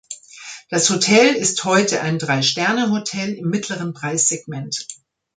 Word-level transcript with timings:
Das 0.71 0.89
Hotel 0.89 1.35
ist 1.35 1.63
heute 1.63 2.01
ein 2.01 2.17
Drei-Sterne-Hotel 2.17 3.33
im 3.35 3.51
mittleren 3.51 3.93
Preissegment. 3.93 4.87